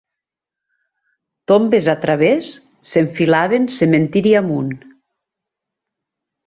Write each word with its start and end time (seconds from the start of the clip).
Tombes 1.51 1.89
a 1.93 1.95
través 2.07 2.49
s'enfilaven 2.93 3.69
cementiri 3.77 4.35
amunt. 4.43 4.77